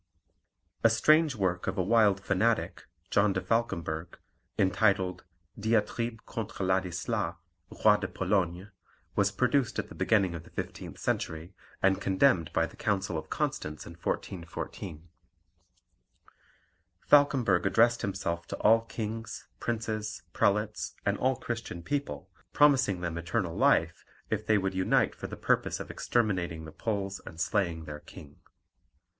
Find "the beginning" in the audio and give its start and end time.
9.89-10.33